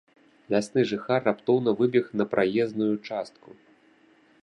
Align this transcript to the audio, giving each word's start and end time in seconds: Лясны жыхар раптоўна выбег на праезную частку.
Лясны 0.53 0.85
жыхар 0.91 1.21
раптоўна 1.29 1.71
выбег 1.81 2.05
на 2.23 2.29
праезную 2.35 2.91
частку. 3.11 3.49